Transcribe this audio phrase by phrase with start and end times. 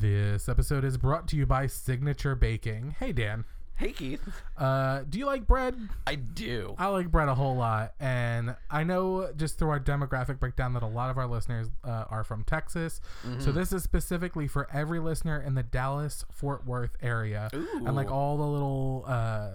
[0.00, 2.96] This episode is brought to you by Signature Baking.
[2.98, 3.44] Hey, Dan.
[3.76, 4.20] Hey Keith,
[4.56, 5.76] Uh, do you like bread?
[6.06, 6.76] I do.
[6.78, 10.84] I like bread a whole lot, and I know just through our demographic breakdown that
[10.84, 13.00] a lot of our listeners uh, are from Texas.
[13.40, 18.12] So this is specifically for every listener in the Dallas Fort Worth area, and like
[18.12, 19.48] all the little uh,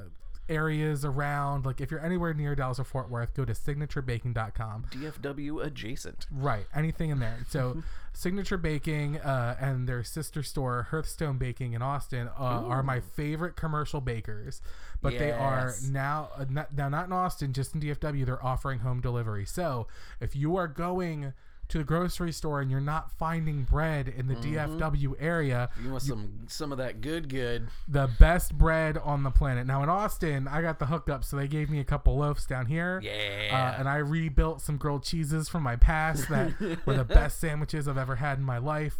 [0.49, 1.65] areas around.
[1.65, 4.85] Like if you're anywhere near Dallas or Fort Worth, go to signaturebaking.com.
[4.91, 6.27] DFW adjacent.
[6.31, 7.37] Right, anything in there.
[7.49, 12.99] So, Signature Baking uh, and their sister store, Hearthstone Baking in Austin, uh, are my
[12.99, 14.61] favorite commercial bakers.
[15.01, 15.87] But they are Yes.
[15.87, 18.25] now, uh, not, now not in Austin, just in DFW.
[18.25, 19.45] They're offering home delivery.
[19.45, 19.87] So,
[20.19, 21.33] if you are going
[21.69, 24.79] to the grocery store and you're not finding bread in the mm-hmm.
[24.79, 27.67] DFW area, You want some some of that good good.
[27.87, 29.67] the best bread on the planet.
[29.67, 32.65] Now in Austin, I got the hookup, so they gave me a couple loaves down
[32.65, 32.99] here.
[33.03, 33.73] Uh, yeah.
[33.75, 36.53] Uh, and I rebuilt some grilled cheeses from my past that
[36.85, 38.97] were the best sandwiches I've ever had in my life.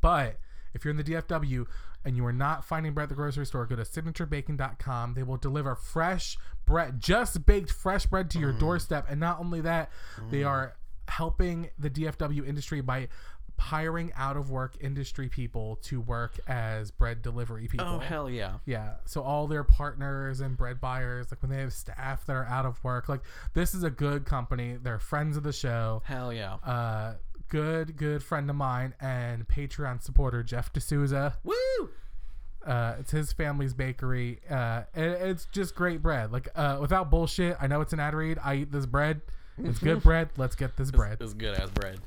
[0.00, 0.38] But
[0.74, 1.66] if you're in the DFW
[2.04, 5.14] and you are not finding bread at the grocery store, go to signaturebaking.com.
[5.14, 8.58] They will deliver fresh bread, just baked fresh bread to your mm.
[8.58, 9.06] doorstep.
[9.08, 9.90] And not only that,
[10.30, 10.48] they mm.
[10.48, 10.74] are
[11.16, 13.08] helping the DFW industry by
[13.58, 17.86] hiring out of work industry people to work as bread delivery people.
[17.86, 18.54] oh hell yeah.
[18.64, 18.94] Yeah.
[19.04, 22.66] So all their partners and bread buyers, like when they have staff that are out
[22.66, 23.20] of work, like
[23.54, 24.78] this is a good company.
[24.82, 26.02] They're friends of the show.
[26.04, 26.54] Hell yeah.
[26.54, 27.14] Uh,
[27.48, 31.34] good, good friend of mine and Patreon supporter Jeff D'Souza.
[31.44, 31.90] Woo!
[32.66, 34.40] Uh, it's his family's bakery.
[34.50, 36.32] Uh, it, it's just great bread.
[36.32, 37.56] Like uh, without bullshit.
[37.60, 38.38] I know it's an ad read.
[38.42, 39.20] I eat this bread.
[39.58, 40.30] It's good bread.
[40.36, 41.18] Let's get this bread.
[41.20, 41.98] It's good as bread.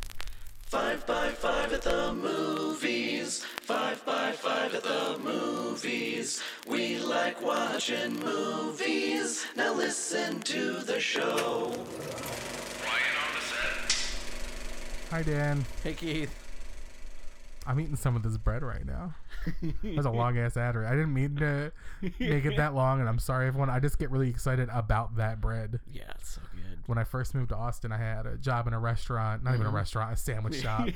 [0.65, 3.43] Five by five at the movies.
[3.61, 6.41] Five by five at the movies.
[6.67, 9.45] We like watching movies.
[9.55, 11.73] Now listen to the show.
[15.11, 15.65] Hi Dan.
[15.83, 16.33] Hey Keith.
[17.67, 19.15] I'm eating some of this bread right now.
[19.83, 20.77] That's a long ass ad.
[20.77, 21.71] I didn't mean to
[22.19, 23.69] make it that long, and I'm sorry everyone.
[23.69, 25.79] I just get really excited about that bread.
[25.91, 26.54] Yeah, it's so good.
[26.87, 29.65] When I first moved to Austin, I had a job in a restaurant, not even
[29.65, 30.87] a restaurant, a sandwich shop.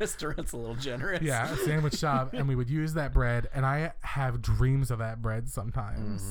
[0.00, 1.22] Restaurant's a little generous.
[1.22, 4.98] yeah, a sandwich shop, and we would use that bread, and I have dreams of
[4.98, 6.22] that bread sometimes.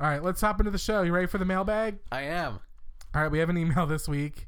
[0.00, 1.02] All right, let's hop into the show.
[1.02, 1.98] You ready for the mailbag?
[2.12, 2.60] I am.
[3.14, 4.46] All right, we have an email this week.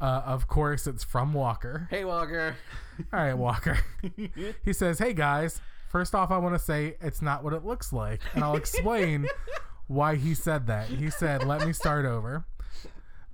[0.00, 1.86] Uh, of course, it's from Walker.
[1.90, 2.56] Hey Walker.
[3.12, 3.78] All right, Walker.
[4.64, 7.92] he says, Hey guys, first off, I want to say it's not what it looks
[7.92, 8.20] like.
[8.34, 9.26] And I'll explain
[9.86, 10.88] why he said that.
[10.88, 12.44] He said, Let me start over.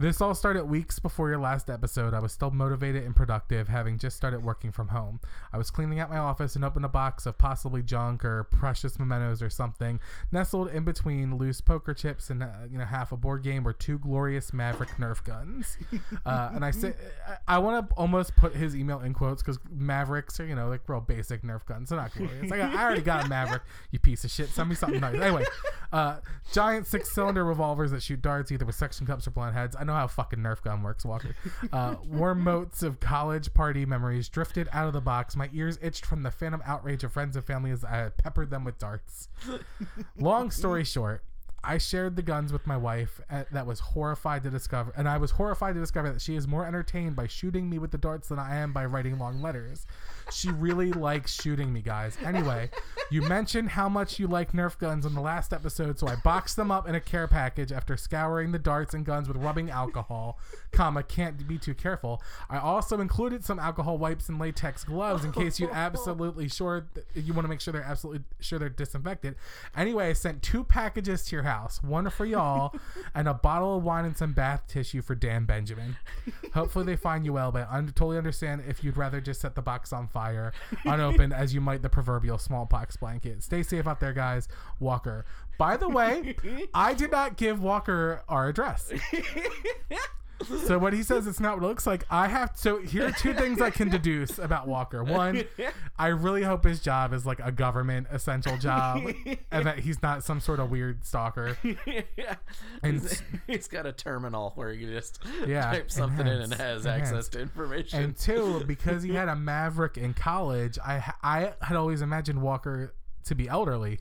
[0.01, 2.15] This all started weeks before your last episode.
[2.15, 5.21] I was still motivated and productive, having just started working from home.
[5.53, 8.99] I was cleaning out my office and opened a box of possibly junk or precious
[8.99, 10.01] mementos or something.
[10.33, 13.75] Nestled in between loose poker chips and uh, you know half a board game were
[13.75, 15.77] two glorious Maverick Nerf guns.
[16.27, 16.93] Uh, and I say
[17.27, 20.69] I, I want to almost put his email in quotes because Mavericks are you know
[20.69, 21.89] like real basic Nerf guns.
[21.89, 22.51] They're not glorious.
[22.51, 23.63] I, got, I already got a Maverick.
[23.91, 24.49] You piece of shit.
[24.51, 25.21] Send me something nice.
[25.21, 25.45] Anyway,
[25.93, 26.17] uh,
[26.53, 29.77] giant six-cylinder revolvers that shoot darts either with suction cups or blunt heads.
[29.79, 31.37] I know how fucking Nerf gun works, Walker.
[31.73, 35.37] Uh, warm motes of college party memories drifted out of the box.
[35.37, 38.65] My ears itched from the phantom outrage of friends and family as I peppered them
[38.65, 39.29] with darts.
[40.19, 41.25] Long story short,
[41.63, 45.19] I shared the guns with my wife uh, that was horrified to discover, and I
[45.19, 48.29] was horrified to discover that she is more entertained by shooting me with the darts
[48.29, 49.87] than I am by writing long letters.
[50.33, 52.17] She really likes shooting me, guys.
[52.25, 52.71] Anyway,
[53.11, 56.57] you mentioned how much you like Nerf guns in the last episode, so I boxed
[56.57, 60.39] them up in a care package after scouring the darts and guns with rubbing alcohol,
[60.73, 62.23] comma, can't be too careful.
[62.49, 67.35] I also included some alcohol wipes and latex gloves in case you're absolutely sure you
[67.35, 69.35] want to make sure they're absolutely sure they're disinfected.
[69.77, 71.50] Anyway, I sent two packages to your house,
[71.83, 72.75] one for y'all
[73.15, 75.97] and a bottle of wine and some bath tissue for Dan Benjamin.
[76.55, 79.63] Hopefully they find you well, but I totally understand if you'd rather just set the
[79.63, 80.53] box on fire
[80.85, 83.43] unopened as you might the proverbial smallpox blanket.
[83.43, 84.49] Stay safe out there, guys.
[84.79, 85.25] Walker.
[85.59, 86.37] By the way,
[86.73, 88.91] I did not give Walker our address.
[90.67, 92.05] So what he says it's not what it looks like.
[92.11, 95.05] I have so here are two things I can deduce about Walker.
[95.05, 95.45] One,
[95.99, 99.03] I really hope his job is like a government essential job
[99.51, 101.57] and that he's not some sort of weird stalker.
[101.63, 102.37] yeah.
[102.83, 106.61] And- he's, he's got a terminal where you just Yeah, type something in and enhanced,
[106.61, 108.03] has access to information.
[108.03, 112.95] And two, because he had a Maverick in college, I I had always imagined Walker
[113.25, 114.01] to be elderly.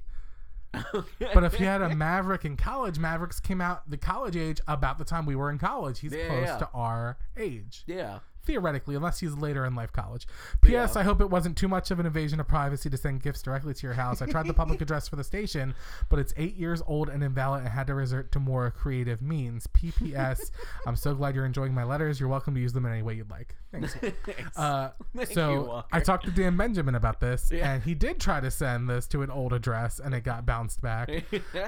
[0.74, 4.98] But if he had a Maverick in college, Mavericks came out the college age about
[4.98, 6.00] the time we were in college.
[6.00, 6.58] He's Yeah, close yeah.
[6.58, 7.84] to our age.
[7.88, 8.20] yeah.
[8.50, 10.26] Theoretically, unless he's later in life college.
[10.62, 10.96] P.S.
[10.96, 13.76] I hope it wasn't too much of an invasion of privacy to send gifts directly
[13.76, 14.24] to your house.
[14.24, 15.76] I tried the public address for the station,
[16.10, 19.68] but it's eight years old and invalid and had to resort to more creative means.
[19.68, 20.52] P.P.S.
[20.88, 22.20] I'm so glad you're enjoying my letters.
[22.20, 23.56] You're welcome to use them in any way you'd like.
[23.72, 23.96] Thanks.
[24.58, 25.88] Uh, Thank so Walker.
[25.92, 27.72] I talked to Dan Benjamin about this, Yeah.
[27.72, 30.82] and he did try to send this to an old address, and it got bounced
[30.82, 31.08] back.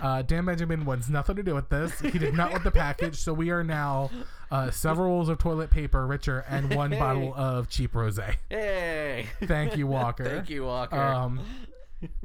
[0.02, 2.00] Uh, Dan Benjamin wants nothing to do with this.
[2.00, 4.10] He did not want the package, so we are now
[4.52, 8.36] uh, several rolls of toilet paper richer and one bottle of cheap rosé.
[8.50, 9.28] Hey.
[9.44, 10.26] Thank you, Walker.
[10.26, 10.98] Thank you, Walker.
[10.98, 11.40] Um,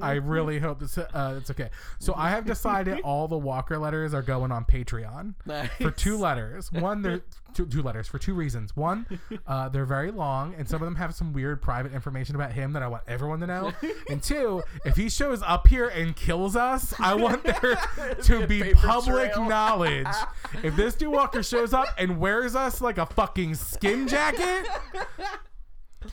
[0.00, 0.82] I really hope.
[0.82, 1.70] Uh, it's okay.
[1.98, 5.34] So I have decided all the Walker letters are going on Patreon
[5.80, 6.70] for two letters.
[6.72, 7.22] One, they're
[7.54, 8.76] two, two letters for two reasons.
[8.76, 9.06] One,
[9.46, 12.72] uh, they're very long, and some of them have some weird private information about him
[12.74, 13.72] that I want everyone to know.
[14.10, 17.78] And two, if he shows up here and kills us, I want there
[18.22, 19.48] to be public trail.
[19.48, 20.06] knowledge.
[20.62, 24.66] If this dude Walker shows up and wears us like a fucking skin jacket,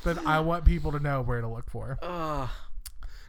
[0.04, 1.98] then I want people to know where to look for.
[2.01, 2.50] Ugh.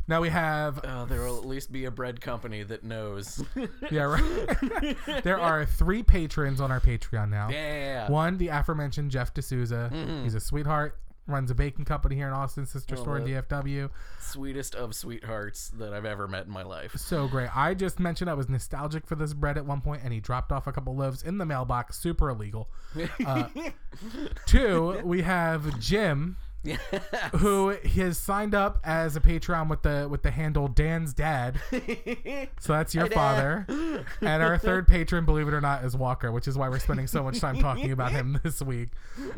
[0.07, 3.43] Now we have Oh, there will at least be a bread company that knows.
[3.91, 4.97] Yeah, right.
[5.25, 7.49] there are three patrons on our Patreon now.
[7.51, 8.11] yeah.
[8.11, 9.91] One, the aforementioned Jeff D'Souza.
[10.23, 10.99] He's a sweetheart.
[11.27, 13.89] Runs a baking company here in Austin, sister store in DFW.
[14.21, 16.93] Sweetest of sweethearts that I've ever met in my life.
[16.97, 17.49] So great.
[17.57, 20.53] I just mentioned I was nostalgic for this bread at one point, and he dropped
[20.53, 21.99] off a couple loaves in the mailbox.
[21.99, 22.69] Super illegal.
[23.27, 23.49] Uh,
[24.47, 26.37] two, we have Jim,
[27.37, 31.61] who has signed up as a Patreon with the with the handle Dan's dad.
[32.61, 33.67] So that's your father.
[34.21, 37.07] And our third patron, believe it or not, is Walker, which is why we're spending
[37.07, 38.91] so much time talking about him this week.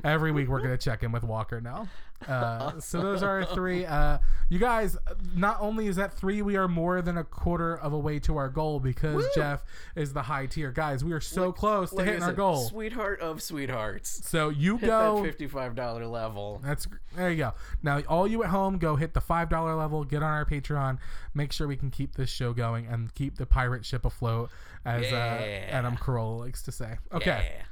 [0.05, 1.88] Every week we're gonna check in with Walker now.
[2.26, 3.84] Uh, So those are our three.
[3.84, 4.18] Uh,
[4.48, 4.96] you guys,
[5.34, 8.36] not only is that three, we are more than a quarter of a way to
[8.36, 9.64] our goal because Jeff
[9.94, 10.70] is the high tier.
[10.72, 12.64] Guys, we are so close to Like hitting our goal.
[12.68, 14.26] Sweetheart of sweethearts.
[14.28, 15.16] So you Hit go.
[15.16, 16.60] that fifty-five dollar level.
[16.64, 17.54] That's there you go.
[17.82, 20.98] Now all you at home go hit the five dollar level, get on our Patreon,
[21.34, 24.50] make sure we can keep this show going and keep the pirate ship afloat,
[24.84, 25.66] as uh, Yeah.
[25.70, 26.98] Adam Carolla likes to say.
[27.12, 27.62] Okay, Yeah.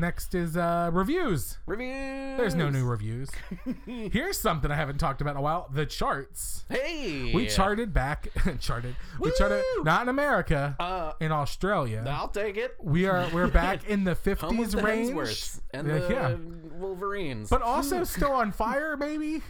[0.00, 1.58] Next is uh, reviews.
[1.66, 2.36] Reviews.
[2.38, 3.30] There's no new reviews.
[3.86, 6.64] Here's something I haven't talked about in a while: the charts.
[6.68, 7.32] Hey.
[7.34, 8.28] We charted back,
[8.60, 8.96] charted.
[9.18, 12.04] We charted not in America, Uh, in Australia.
[12.08, 12.76] I'll take it.
[12.82, 15.60] We are we're back in the Home of 50s the range.
[15.72, 16.36] And Yeah, the yeah.
[16.78, 17.48] Wolverines.
[17.50, 19.42] but also still on fire, maybe.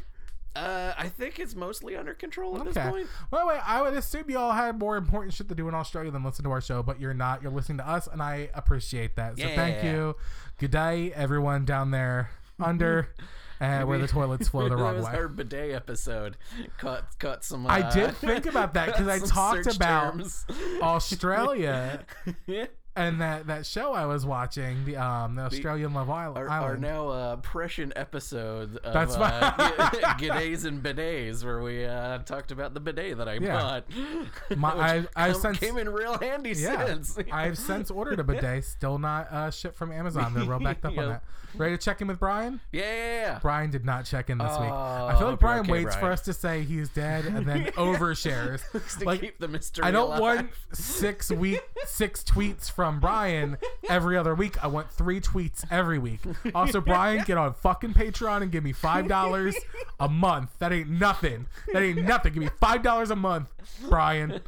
[0.56, 2.88] Uh, I think it's mostly under control at this Okay.
[2.90, 3.06] point.
[3.30, 6.24] Well, wait, I would assume y'all had more important shit to do in Australia than
[6.24, 7.42] listen to our show, but you're not.
[7.42, 9.38] You're listening to us, and I appreciate that.
[9.38, 9.92] So thank Yeah.
[9.92, 10.16] you.
[10.58, 12.30] Good day, everyone down there
[12.60, 13.08] under
[13.60, 15.12] uh, where the toilets flow the wrong was way.
[15.14, 16.36] our bidet episode.
[16.78, 17.66] Caught caught some.
[17.66, 20.46] Uh, I did think about that because I talked about terms.
[20.82, 22.04] Australia
[23.00, 26.38] and that, that show I was watching, the um the Australian Love Island.
[26.38, 29.52] our, our now uh, prescient episode of That's uh.
[30.20, 33.58] And Bidets, where we uh, talked about the bidet that I Yeah.
[33.60, 33.84] bought.
[34.58, 37.18] My- which I- I've come- since- came in real handy Yeah, since.
[37.32, 40.34] I've since ordered a bidet, still not uh, shipped from Amazon.
[40.34, 41.22] They're real backed up on that.
[41.56, 42.60] Ready to check in with Brian?
[42.70, 43.38] yeah.
[43.42, 44.70] Brian did not check in this week.
[44.70, 47.24] I Oh, feel like hope you're Brian okay, waits for us to say he's dead
[47.26, 48.98] and then overshares.
[48.98, 50.20] to like keep the mystery I don't alive.
[50.20, 53.58] want six week six tweets from Brian
[53.88, 54.62] every other week.
[54.64, 56.20] I want three tweets every week.
[56.54, 59.54] Also, Brian, get on fucking Patreon and give me five dollars
[60.00, 60.50] a month.
[60.58, 61.46] That ain't nothing.
[61.72, 62.32] That ain't nothing.
[62.32, 63.48] Give me five dollars a month,
[63.88, 64.40] Brian.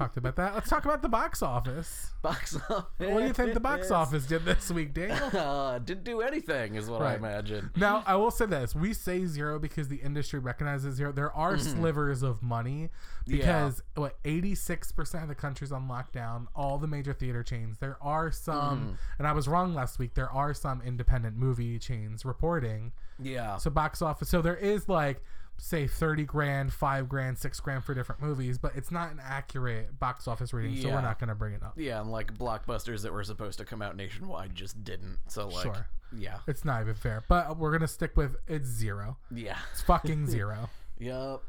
[0.00, 0.54] Talked about that.
[0.54, 2.12] Let's talk about the box office.
[2.22, 2.86] box office.
[2.96, 5.18] What do you think the box office did this week, Daniel?
[5.50, 7.70] Uh, didn't do anything, is what I imagine.
[7.76, 11.12] Now, I will say this: we say zero because the industry recognizes zero.
[11.12, 12.88] There are slivers of money
[13.26, 16.46] because what eighty-six percent of the country's on lockdown.
[16.56, 17.76] All the major theater chains.
[17.78, 20.14] There are some, and I was wrong last week.
[20.14, 22.92] There are some independent movie chains reporting.
[23.22, 23.58] Yeah.
[23.58, 24.30] So box office.
[24.30, 25.22] So there is like
[25.62, 29.98] say 30 grand 5 grand 6 grand for different movies but it's not an accurate
[29.98, 33.02] box office reading so we're not going to bring it up yeah, and like blockbusters
[33.02, 35.18] that were supposed to come out nationwide just didn't.
[35.28, 35.86] So like, Sure.
[36.16, 39.82] yeah, it's not even fair but we're going to stick with it's zero yeah, it's
[39.82, 41.14] fucking zero yep.
[41.14, 41.42] All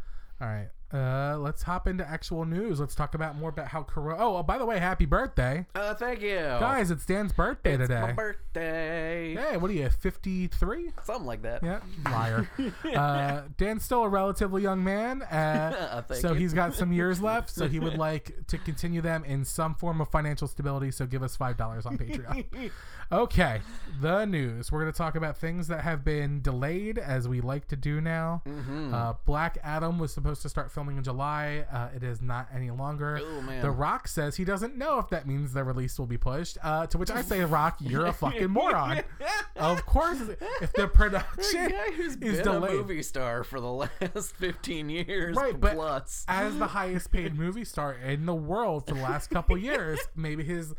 [0.47, 0.69] right.
[0.93, 2.79] Uh, let's hop into actual news.
[2.79, 4.21] Let's talk about more about how Corona.
[4.21, 6.91] Oh, oh, by the way, happy birthday, Uh, thank you, guys!
[6.91, 8.01] It's Dan's birthday It's today.
[8.01, 9.35] my birthday.
[9.35, 9.89] Hey, what are you?
[9.89, 10.91] Fifty-three?
[11.03, 11.63] Something like that.
[11.63, 11.79] Yeah,
[12.11, 12.49] liar.
[12.93, 16.39] uh, Dan's still a relatively young man, uh, Thank so you.
[16.39, 17.49] he's got some years left.
[17.49, 20.91] So he would like to continue them in some form of financial stability.
[20.91, 22.71] So give us five dollars on Patreon.
[23.13, 23.59] Okay,
[23.99, 24.71] the news.
[24.71, 27.99] We're going to talk about things that have been delayed, as we like to do
[27.99, 28.41] now.
[28.47, 28.93] Mm-hmm.
[28.93, 31.63] Uh, Black Adam was supposed to start filming filming in July.
[31.71, 33.19] Uh, it is not any longer.
[33.21, 33.61] Oh, man.
[33.61, 36.57] The Rock says he doesn't know if that means the release will be pushed.
[36.63, 39.03] Uh, to which I say, Rock, you're a fucking moron.
[39.57, 40.19] of course,
[40.61, 42.71] if the The production guy who's is been a delayed.
[42.77, 46.25] movie star for the last 15 years Right, but plus.
[46.27, 50.43] as the highest paid movie star in the world for the last couple years, maybe
[50.43, 50.73] his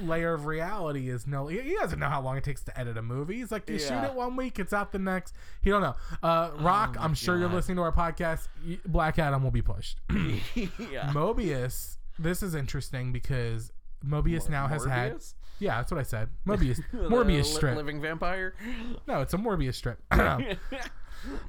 [0.00, 1.46] layer of reality is no.
[1.46, 3.36] He doesn't know how long it takes to edit a movie.
[3.36, 5.34] He's like, you shoot it one week, it's out the next.
[5.62, 5.94] He don't know.
[6.22, 8.48] Uh, Rock, my I'm sure you're listening to our podcast.
[8.86, 9.98] Black Adam will be pushed.
[10.10, 11.10] yeah.
[11.12, 11.96] Mobius.
[12.18, 13.72] This is interesting because
[14.06, 15.20] Mobius now has had.
[15.58, 16.28] Yeah, that's what I said.
[16.46, 16.80] Mobius.
[16.92, 17.76] Morbius strip.
[17.76, 18.54] Living vampire?
[19.06, 20.02] No, it's a Morbius strip.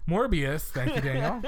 [0.07, 1.41] Morbius, thank you, Daniel,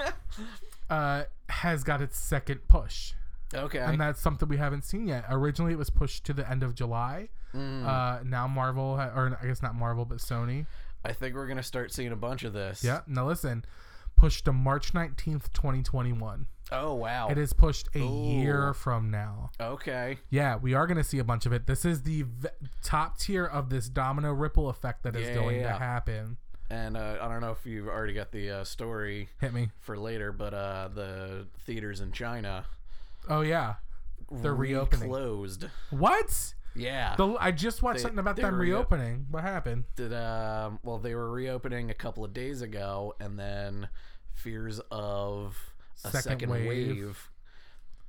[0.89, 3.13] uh, has got its second push.
[3.55, 3.79] Okay.
[3.79, 5.25] And that's something we haven't seen yet.
[5.29, 7.29] Originally, it was pushed to the end of July.
[7.53, 7.85] Mm.
[7.85, 10.65] Uh, now Marvel, ha- or I guess not Marvel, but Sony.
[11.05, 12.83] I think we're going to start seeing a bunch of this.
[12.83, 13.01] Yeah.
[13.07, 13.65] Now listen,
[14.15, 16.47] pushed to March nineteenth, twenty twenty one.
[16.71, 17.27] Oh, wow.
[17.29, 18.39] It is pushed a Ooh.
[18.39, 19.51] year from now.
[19.59, 20.17] Okay.
[20.31, 21.67] Yeah, we are going to see a bunch of it.
[21.67, 22.47] This is the v-
[22.81, 25.73] top tier of this domino ripple effect that is Yeah, going yeah.
[25.73, 26.37] to happen.
[26.71, 29.69] And uh, I don't know if you've already got the uh, story Hit me.
[29.81, 32.65] for later, but uh, the theaters in China
[33.29, 33.75] Oh yeah,
[34.31, 35.09] they're reopening.
[35.09, 35.65] closed.
[35.91, 36.53] What?
[36.75, 37.15] Yeah.
[37.17, 39.27] The, I just watched They- something about them reo- reopening.
[39.29, 39.83] What happened?
[39.95, 43.89] Did, um, well, they were reopening a couple of days ago, and then
[44.33, 45.55] fears of
[46.03, 46.67] a Second second, wave.
[46.97, 47.29] wave.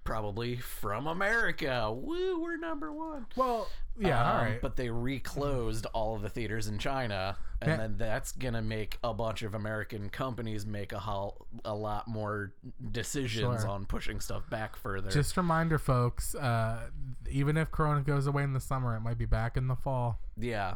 [0.05, 1.91] Probably from America.
[1.93, 3.27] Woo, we're number one.
[3.37, 3.69] Well,
[3.99, 4.61] yeah, Um, right.
[4.63, 8.99] But they reclosed all of the theaters in China, and Man- then that's gonna make
[9.03, 12.53] a bunch of American companies make a hol- a lot more
[12.91, 13.69] decisions Sure.
[13.71, 15.11] on pushing stuff back further.
[15.11, 16.35] Just a reminder, folks.
[16.35, 16.91] Uh,
[17.29, 20.19] even if Corona goes away in the summer, it might be back in the fall.
[20.37, 20.75] Yeah.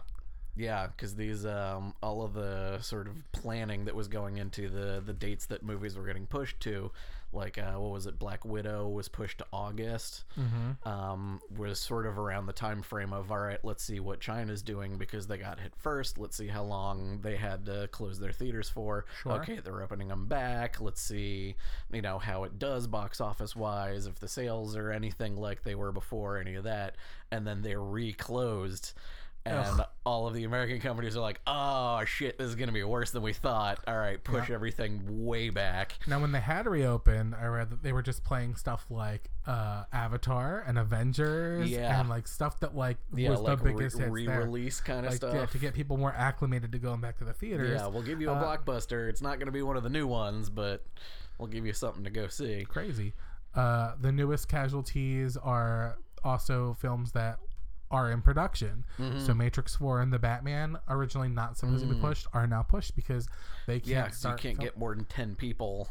[0.56, 5.00] Yeah, because these um, all of the sort of planning that was going into the
[5.04, 6.90] the dates that movies were getting pushed to,
[7.32, 8.18] like uh, what was it?
[8.18, 10.25] Black Widow was pushed to August.
[10.38, 10.88] Mm-hmm.
[10.88, 14.62] Um, was sort of around the time frame of all right, let's see what China's
[14.62, 16.18] doing because they got hit first.
[16.18, 19.04] Let's see how long they had to close their theaters for.
[19.23, 19.32] Sure.
[19.32, 20.80] Okay, they're opening them back.
[20.80, 21.56] Let's see,
[21.92, 25.75] you know how it does box office wise, if the sales are anything like they
[25.75, 26.97] were before, any of that,
[27.30, 28.92] and then they reclosed
[29.49, 33.11] and all of the American companies are like, "Oh shit, this is gonna be worse
[33.11, 35.95] than we thought." All right, push everything way back.
[36.07, 39.85] Now, when they had reopened, I read that they were just playing stuff like uh,
[39.93, 42.00] Avatar and Avengers, Yeah.
[42.00, 44.11] and like stuff that like Yeah, was like the biggest hits there.
[44.11, 45.35] re-release kind of Like stuff.
[45.35, 47.81] yeah, to get people more acclimated to going back to the theaters.
[47.81, 49.09] Yeah, we'll give you a Uh, blockbuster.
[49.09, 50.85] It's not gonna be one of the new ones, but
[51.38, 52.64] we'll give you something to go see.
[52.69, 53.14] crazy.
[53.55, 57.38] Uh, the newest casualties are also films that
[57.90, 58.85] are in production.
[58.99, 59.25] Mm-hmm.
[59.25, 62.95] So Matrix Four and the Batman, originally not supposed to be pushed, are now pushed
[62.97, 63.28] because
[63.66, 64.25] they can't Mm.
[64.25, 65.88] Yeah, you can't fil- get more than ten people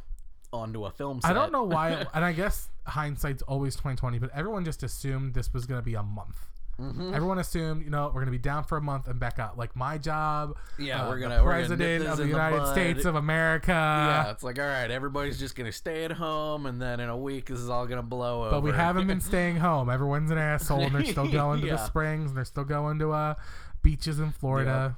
[0.54, 1.32] onto a film set.
[1.32, 5.34] I don't know why, and I guess hindsight's always twenty twenty, but everyone just assumed
[5.34, 6.38] this was gonna be a month.
[6.80, 7.14] Mm-hmm.
[7.14, 9.58] Everyone assumed, you know, we're gonna be down for a month and back out.
[9.58, 12.68] Like my job, Yeah, uh, we're gonna- we're gonna president of the in the United.
[12.68, 13.72] States of America.
[13.72, 17.18] Yeah, it's like all right, everybody's just gonna stay at home, and then in a
[17.18, 18.52] week this is all gonna blow over.
[18.52, 19.90] But we haven't been staying home.
[19.90, 23.12] Everyone's an asshole, and they're still going to the springs, and they're still going to
[23.12, 23.34] uh,
[23.82, 24.98] beaches in Florida.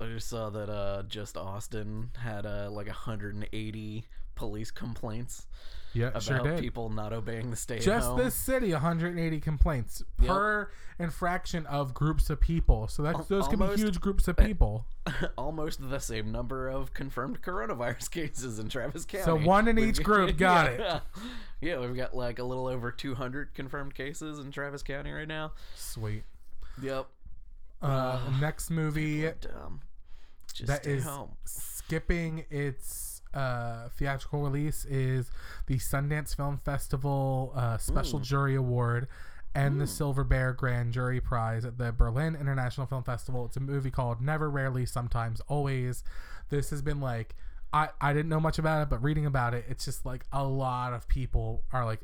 [0.00, 4.04] I just saw that uh, just Austin had uh, like 180
[4.38, 5.46] police complaints
[5.92, 6.60] Yeah, about sure did.
[6.60, 8.18] people not obeying the stay Just at home.
[8.18, 10.28] this city, 180 complaints Yep.
[10.28, 12.86] per infraction of groups of people.
[12.88, 14.86] So that's those can be huge groups of people.
[15.36, 19.24] almost the same number of confirmed coronavirus cases in Travis County.
[19.24, 20.80] So one in We've each group, got yeah, it.
[20.80, 21.00] Yeah.
[21.60, 25.52] Yeah, we've got like a little over 200 confirmed cases in Travis County right now.
[25.74, 26.22] Sweet.
[26.80, 27.06] Yep.
[27.82, 29.80] Uh, next movie Dumb.
[30.52, 31.30] Just that stay is home.
[31.44, 32.86] skipping its
[33.38, 35.30] uh, theatrical release is
[35.66, 39.06] the Sundance Film Festival uh, Special Jury Award
[39.54, 43.46] and the Silver Bear Grand Jury Prize at the Berlin International Film Festival.
[43.46, 46.04] It's a movie called Never, Rarely, Sometimes, Always.
[46.50, 47.34] This has been like
[47.72, 50.44] I I didn't know much about it, but reading about it, it's just like a
[50.44, 52.00] lot of people are like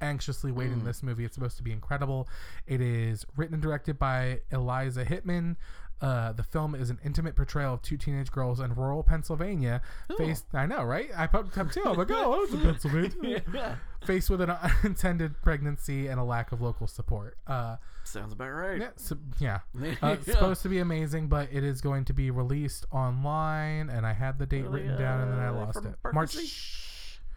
[0.00, 1.24] anxiously waiting this movie.
[1.24, 2.28] It's supposed to be incredible.
[2.66, 5.56] It is written and directed by Eliza Hittman.
[6.02, 9.80] Uh, the film is an intimate portrayal of two teenage girls in rural Pennsylvania.
[10.18, 11.08] Faced, I know, right?
[11.16, 11.82] I popped up too.
[11.86, 13.42] I'm like, oh, I was in Pennsylvania.
[13.54, 13.76] Yeah.
[14.04, 17.36] Faced with an unintended pregnancy and a lack of local support.
[17.46, 18.80] Uh, Sounds about right.
[18.80, 19.60] yeah, so, yeah.
[20.02, 24.04] Uh, it's supposed to be amazing, but it is going to be released online, and
[24.04, 25.94] I had the date Really, written down, and then I uh, lost it.
[26.02, 26.34] Park March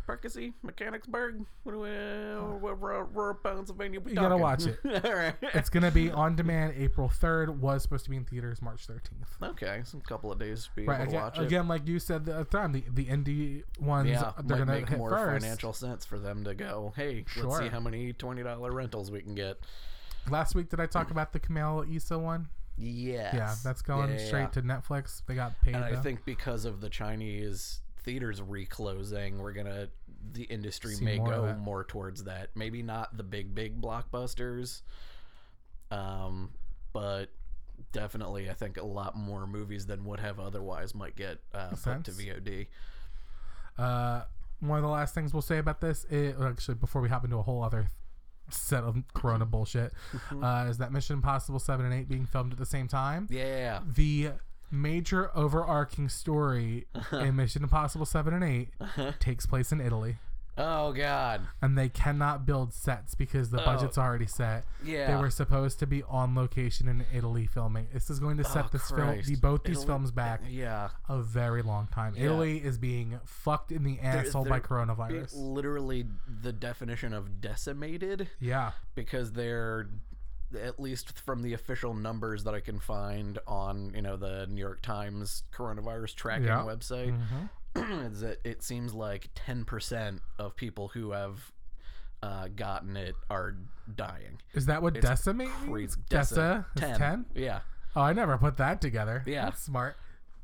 [0.08, 1.46] Parkesy, Mechanicsburg.
[1.64, 4.00] What do we, where, where, where Pennsylvania?
[4.06, 4.80] You gotta watch it.
[5.06, 5.34] All right.
[5.54, 7.62] It's gonna be on demand April third.
[7.62, 9.30] Was supposed to be in theaters March thirteenth.
[9.42, 11.44] Okay, some couple of days to be Right able to watch it.
[11.44, 14.98] again, like you said the time, the the indie ones yeah, they're gonna make hit
[14.98, 15.44] more first.
[15.44, 16.94] financial sense for them to go.
[16.96, 19.58] Hey, let's see how many twenty dollar rentals we can get.
[20.30, 22.50] Last week, did I talk about the Kumail Issa one?
[22.78, 23.34] Yes.
[23.34, 24.48] Yeah, that's going yeah, straight yeah.
[24.48, 25.22] to Netflix.
[25.26, 25.76] They got paid.
[25.76, 26.02] And I though.
[26.02, 29.90] think because of the Chinese theaters reclosing, we're gonna
[30.32, 31.60] the industry See may more of go that.
[31.60, 32.50] more towards that.
[32.56, 34.82] Maybe not the big big blockbusters,
[35.92, 36.52] um,
[36.94, 37.32] but
[37.92, 42.06] definitely I think a lot more movies than would have otherwise might get uh, put
[42.06, 42.22] to sense.
[42.22, 42.68] VOD.
[43.78, 44.22] Uh,
[44.62, 47.38] one of the last things we'll say about this, is, actually, before we hop into
[47.38, 47.90] a whole other
[48.50, 49.94] set of Corona bullshit,
[50.42, 53.28] uh, is that Mission Impossible 7 and 8 being filmed at the same time.
[53.30, 53.82] Yeah.
[53.86, 54.32] The
[54.72, 58.70] major overarching story in Mission Impossible 7 and 8
[59.20, 60.18] takes place in Italy.
[60.58, 61.42] Oh God.
[61.62, 63.66] And they cannot build sets because the oh.
[63.66, 64.64] budget's already set.
[64.86, 65.08] Yeah.
[65.14, 67.88] They were supposed to be on location in Italy filming.
[67.94, 70.90] This is going to set Oh, this film, the, both these Italy- films back Yeah.
[71.10, 72.14] a very long time.
[72.18, 75.32] Italy is being fucked in the asshole by they're coronavirus.
[75.36, 76.06] Literally
[76.42, 78.30] the definition of decimated.
[78.40, 78.72] yeah.
[78.96, 79.90] because they're
[80.56, 84.60] at least from the official numbers that I can find on you know the New
[84.62, 86.64] York Times coronavirus tracking Yeah.
[86.64, 87.18] website,
[87.76, 88.06] Mm-hmm.
[88.06, 91.52] is that it seems like ten percent of people who have
[92.24, 93.56] uh, gotten it are
[93.96, 94.40] dying.
[94.54, 95.72] Is that what It's decimate Crazy.
[95.72, 95.98] means?
[96.10, 97.26] Deci- Dessa is 10?
[97.36, 97.60] Yeah.
[97.96, 99.22] Oh, I never put that together.
[99.28, 99.46] Yeah.
[99.46, 99.96] That's smart.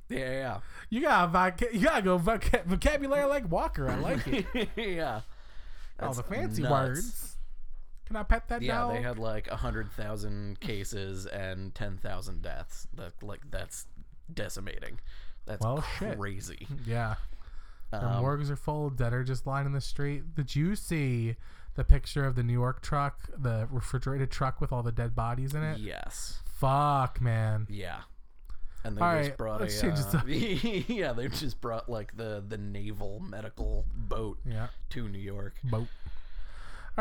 [0.09, 0.19] Yeah.
[0.31, 0.59] Yeah.
[0.89, 3.89] You got voc- you gotta go voc- vocabulary like Walker.
[3.89, 4.69] I like it.
[4.75, 5.21] yeah.
[5.99, 6.71] All the fancy nuts.
[6.71, 7.37] words.
[8.11, 8.93] Can I pet that Yeah, dog?
[8.95, 12.85] they had like a hundred thousand cases and ten thousand deaths.
[12.93, 13.85] That like that's
[14.33, 14.99] decimating.
[15.45, 16.19] That's Well, shit.
[16.19, 16.67] crazy.
[16.85, 17.15] Yeah.
[17.91, 20.35] The Um, morgues are full of dead are just lying in the street.
[20.35, 21.37] Did you see
[21.75, 25.53] the picture of the New York truck, the refrigerated truck with all the dead bodies
[25.53, 25.77] in it?
[25.79, 26.41] Yes.
[26.45, 27.65] Fuck, man.
[27.69, 28.01] Yeah.
[28.83, 30.25] And they All just right, brought let's a change uh,
[30.93, 34.67] yeah, they just brought like the the naval medical boat Yeah.
[34.89, 35.55] to New York.
[35.63, 35.87] boat.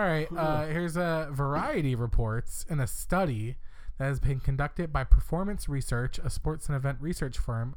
[0.00, 3.56] All right, uh, here's a variety reports in a study
[3.98, 7.74] that has been conducted by Performance Research, a sports and event research firm,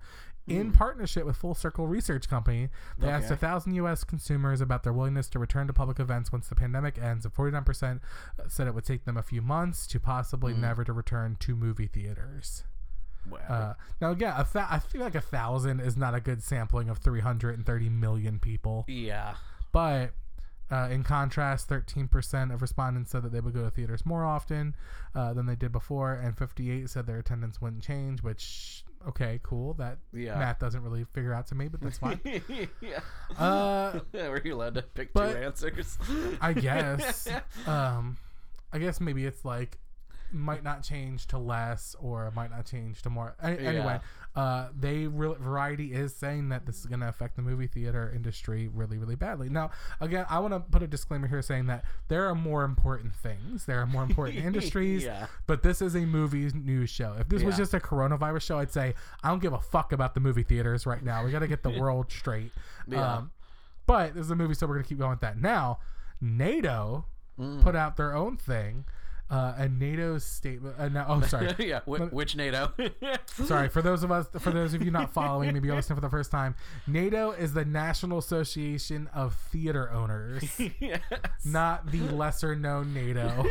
[0.47, 2.69] in partnership with Full Circle Research Company.
[2.97, 3.33] They asked Okay.
[3.33, 4.05] a thousand U.S.
[4.05, 7.99] consumers about their willingness to return to public events once the pandemic ends, and 49%
[8.47, 11.87] said it would take them a few months to possibly never to return to movie
[11.87, 12.63] theaters.
[13.29, 13.39] Wow.
[13.49, 16.87] Uh, now, again, a th- I feel like a thousand is not a good sampling
[16.87, 18.85] of 330 million people.
[18.87, 19.35] yeah.
[19.73, 20.11] But
[20.73, 24.75] uh, in contrast, 13% of respondents said that they would go to theaters more often
[25.15, 28.23] uh, than they did before, and 58 said their attendance wouldn't change.
[28.23, 29.73] Which, okay, cool.
[29.75, 30.39] That Yeah.
[30.39, 32.19] math doesn't really figure out to me, but that's fine.
[32.81, 32.99] yeah.
[33.37, 35.97] uh, Were you allowed to pick two answers?
[36.41, 37.27] I guess.
[37.67, 38.17] Um,
[38.71, 39.77] I guess maybe it's like
[40.33, 43.35] might not change to less or might not change to more.
[43.41, 43.99] A- Anyway,
[44.35, 48.11] uh, they re- Variety is saying that this is going to affect the movie theater
[48.15, 49.47] industry really, really badly.
[49.49, 49.69] Now,
[50.01, 53.65] again, I want to put a disclaimer here saying that there are more important things.
[53.65, 55.03] There are more important industries.
[55.03, 55.27] Yeah.
[55.45, 57.15] But this is a movie news show.
[57.19, 60.13] If this was just a coronavirus show, I'd say I don't give a fuck about
[60.15, 61.23] the movie theaters right now.
[61.23, 62.51] We got to get the world straight.
[62.87, 63.17] Yeah.
[63.17, 63.31] Um,
[63.85, 65.39] but this is a movie, so we're gonna keep going with that.
[65.39, 65.79] Now,
[66.21, 67.05] NATO
[67.39, 67.63] Mm.
[67.63, 68.85] put out their own thing,
[69.29, 70.75] uh, and NATO's statement.
[70.77, 71.53] Uh, no, oh, sorry.
[71.59, 71.79] yeah.
[71.81, 72.71] Wh- which NATO?
[73.27, 76.01] Sorry for those of us, for those of you not following, maybe you're listening for
[76.01, 76.55] the first time.
[76.87, 80.43] NATO is the National Association of Theater Owners,
[80.79, 81.01] yes.
[81.43, 83.45] not the lesser known NATO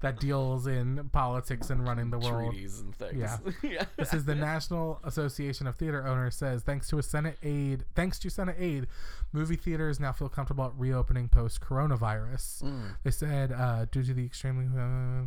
[0.00, 2.52] that deals in politics and running the world.
[2.52, 3.14] Treaties and things.
[3.16, 3.36] Yeah.
[3.62, 3.84] yeah.
[3.96, 8.18] This is the National Association of Theater Owners says thanks to a Senate aid, thanks
[8.20, 8.86] to Senate aid,
[9.32, 12.62] movie theaters now feel comfortable at reopening post coronavirus.
[12.64, 12.96] Mm.
[13.04, 15.26] They said uh, due to the extremely uh,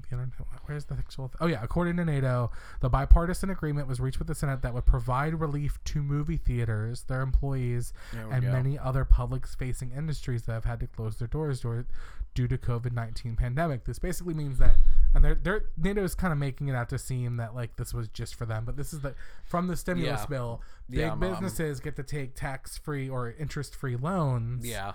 [0.66, 4.28] where's the actual th- oh yeah according to NATO the bipartisan agreement was reached with
[4.28, 7.94] the Senate that would provide relief to movie theaters, their employees,
[8.32, 8.52] and go.
[8.52, 11.86] many other public facing industries that have had to close their doors due,
[12.34, 13.86] due to COVID nineteen pandemic.
[13.86, 14.76] This basically means that,
[15.13, 17.93] and they're they're NATO is kind of making it out to seem that like this
[17.93, 19.15] was just for them, but this is the
[19.46, 20.26] from the stimulus Yeah.
[20.28, 20.62] bill.
[20.89, 21.19] Big Yeah, Mom.
[21.19, 24.93] businesses get to take tax free or interest free loans, Yeah.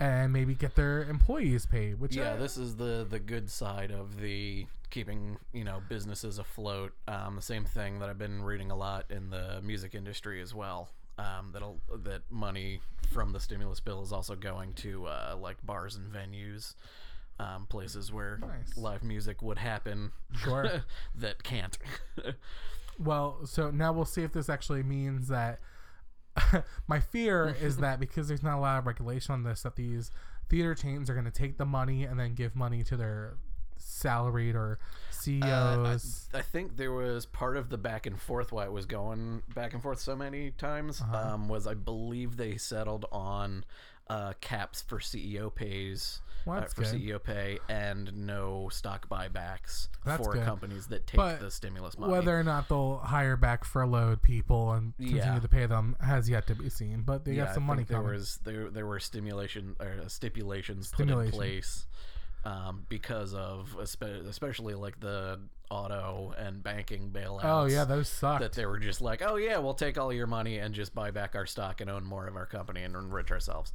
[0.00, 2.00] and maybe get their employees paid.
[2.00, 6.92] Which Yeah, this is the the good side of the keeping you know businesses afloat.
[7.08, 10.54] Um, the same thing that I've been reading a lot in the music industry as
[10.54, 10.90] well.
[11.16, 12.80] Um, that'll that money
[13.12, 16.74] from the stimulus bill is also going to uh, like bars and venues,
[17.38, 18.76] um, places where Nice.
[18.76, 20.10] live music would happen.
[20.36, 20.82] Sure.
[21.14, 21.78] that can't.
[22.96, 25.58] Well, so now we'll see if this actually means that
[26.86, 30.10] my fear is that because there's not a lot of regulation on this, that these
[30.48, 33.34] theater chains are going to take the money and then give money to their
[33.76, 34.78] salaried or
[35.26, 36.28] E Uh, I, CEOs.
[36.34, 39.72] I think there was part of the back and forth why it was going back
[39.72, 41.34] and forth so many times Uh-huh.
[41.34, 43.64] um, was I believe they settled on
[44.10, 46.92] uh, caps for CEO pays Well, uh, for good.
[46.92, 50.44] CEO pay and no stock buybacks That's for good.
[50.44, 52.12] companies that take But the stimulus money.
[52.12, 55.38] Whether or not they'll hire back furloughed people and continue Yeah.
[55.38, 57.00] to pay them has yet to be seen.
[57.00, 58.12] But they yeah, got some I money think there coming.
[58.12, 61.86] was there there were stimulation or uh, stipulations put in place
[62.44, 67.40] um, because of especially like the auto and banking bailouts.
[67.44, 68.40] oh yeah, those sucked.
[68.40, 71.10] that they were just like, oh yeah, we'll take all your money and just buy
[71.10, 73.72] back our stock and own more of our company and enrich ourselves.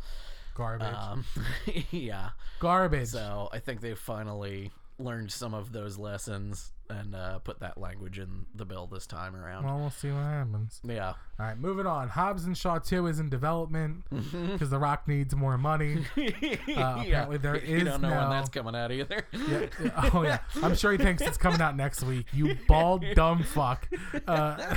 [0.55, 0.93] Garbage.
[0.93, 1.25] Um,
[1.91, 2.29] yeah.
[2.59, 3.09] Garbage.
[3.09, 8.17] So I think they finally learned some of those lessons and uh, put that language
[8.17, 9.63] in the bill this time around.
[9.63, 10.79] well, we'll see what happens.
[10.83, 11.09] yeah.
[11.39, 12.09] All right, moving on.
[12.09, 16.05] Hobbs and Shaw 2 is in development because The Rock needs more money.
[16.17, 19.25] apparently there you don't know now- when that's coming out either.
[19.49, 22.25] Yeah, yeah, oh yeah, I'm sure he thinks it's coming out next week.
[22.33, 23.87] You bald dumb fuck.
[24.27, 24.75] Uh,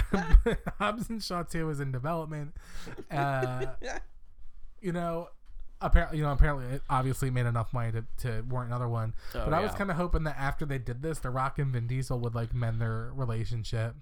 [0.79, 2.55] Hobbs and Shaw 2 is in development.
[3.11, 3.67] Uh,
[4.81, 5.29] you know,
[5.83, 9.15] apparently, you know, apparently, it obviously made enough money to, to warrant another one.
[9.35, 11.73] Oh, but I was kind of hoping that after they did this, The Rock and
[11.73, 13.95] Vin Diesel would like mend their relationship,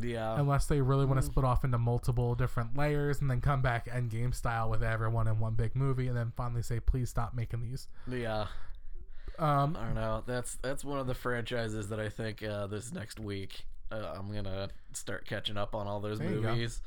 [0.00, 0.38] yeah.
[0.38, 1.08] unless they really Mm.
[1.10, 4.82] want to split off into multiple different layers and then come back Endgame style with
[4.82, 7.88] everyone in one big movie, and then finally say, please stop making these.
[8.08, 8.46] Yeah.
[9.38, 10.22] Um, I don't know.
[10.26, 14.32] That's that's one of the franchises that I think uh, this next week uh, I'm
[14.32, 16.50] gonna start catching up on all those There you go.
[16.52, 16.80] movies.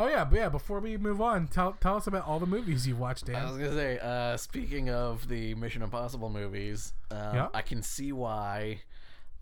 [0.00, 0.48] Oh yeah, but yeah.
[0.48, 3.36] Before we move on, tell tell us about all the movies you watched, Dan.
[3.36, 7.48] I was gonna say, uh, speaking of the Mission Impossible movies, um, Yeah.
[7.52, 8.80] I can see why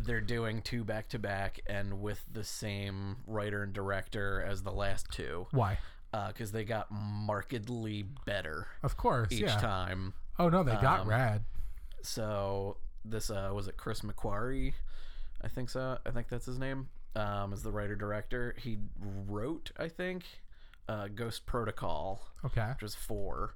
[0.00, 4.72] they're doing two back to back and with the same writer and director as the
[4.72, 5.78] last two, Why?
[6.12, 9.58] because they got markedly better Of course, each yeah.
[9.58, 10.14] time.
[10.40, 11.44] Oh no, they got Um, rad.
[12.02, 14.74] So this uh, was it Chris McQuarrie,
[15.40, 15.98] I think so.
[16.04, 16.88] I think that's his name.
[17.16, 18.54] Um, is the writer director.
[18.58, 20.24] He wrote, I think,
[20.88, 22.68] uh, Ghost Protocol, Okay.
[22.74, 23.54] which was four.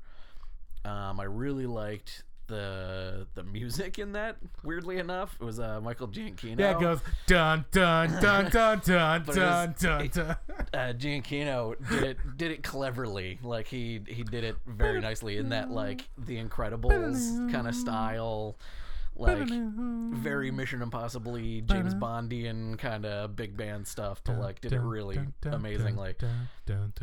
[0.84, 4.36] Um, I really liked the the music in that.
[4.64, 6.58] Weirdly enough, it was uh, Michael Giacchino.
[6.58, 10.36] Yeah, it goes dun dun dun dun dun dun dun dun.
[10.74, 13.38] uh, Giacchino did it did it cleverly.
[13.42, 18.56] Like he he did it very nicely in that like The Incredibles kind of style,
[19.14, 19.48] like
[20.14, 24.22] very Mission Impossible James Bondian kind of big band stuff.
[24.24, 26.14] To like did it really amazingly.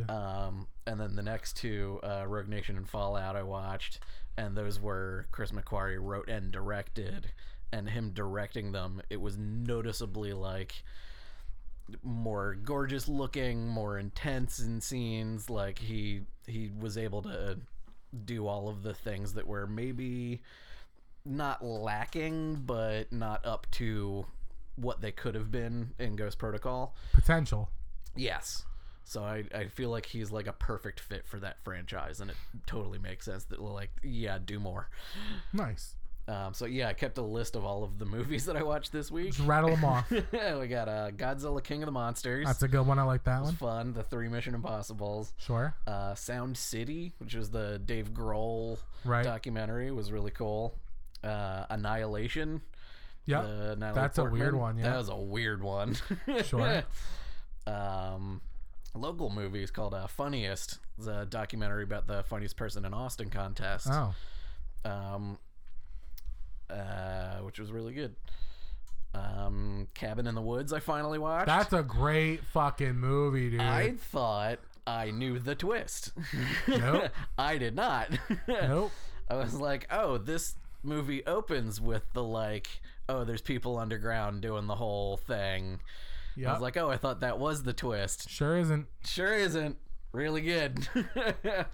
[0.10, 4.00] Um, and then the next two, uh, Rogue Nation and Fallout, I watched,
[4.38, 7.32] and those were Chris McQuarrie wrote and directed,
[7.72, 10.84] and him directing them, it was noticeably like
[12.04, 15.50] more gorgeous looking, more intense in scenes.
[15.50, 17.60] Like he he was able to
[18.26, 20.41] do all of the things that were maybe
[21.26, 24.26] not lacking, but not up to
[24.76, 26.96] what they could have been in Ghost Protocol.
[27.14, 27.70] Potential.
[28.16, 28.66] Yes.
[29.04, 32.38] So I, I feel like he's like a perfect fit for that franchise, and it
[32.68, 34.90] totally makes sense that like yeah, do more.
[35.52, 35.96] Nice.
[36.28, 38.92] Um, so yeah, I kept a list of all of the movies that I watched
[38.92, 39.34] this week.
[39.34, 40.12] Just rattle them off.
[40.12, 42.46] we got uh, Godzilla King of the Monsters.
[42.46, 43.00] That's a good one.
[43.00, 43.56] I like that one.
[43.56, 43.94] fun.
[43.94, 45.34] The three Mission Impossibles.
[45.38, 45.74] Sure.
[45.88, 49.24] Uh, Sound City, which was the Dave Grohl Right.
[49.24, 50.76] documentary, was really cool.
[51.24, 52.62] Uh, Annihilation.
[53.28, 54.92] Natalie That's a weird one, yeah.
[54.92, 55.96] That was a weird one.
[56.46, 56.84] Sure.
[57.68, 58.42] um,
[58.96, 60.80] local movies called uh, Funniest.
[60.98, 63.88] It's a documentary about the funniest person in Austin contest.
[63.92, 64.14] Oh.
[64.86, 65.38] Um,
[66.70, 68.16] uh, which was really good.
[69.14, 70.72] Um, Cabin in the Woods.
[70.72, 71.48] I finally watched.
[71.48, 73.62] That's a great fucking movie, dude.
[73.62, 76.12] I thought I knew the twist.
[76.68, 77.10] Nope.
[77.38, 78.10] I did not.
[78.48, 78.92] Nope.
[79.30, 82.68] I was like, oh, this movie opens with the like,
[83.08, 85.80] oh, there's people underground doing the whole thing.
[86.48, 88.30] I was like, oh, I thought that was the twist.
[88.30, 88.88] sure isn't.
[89.06, 89.76] Sure isn't.
[90.13, 90.88] Really good.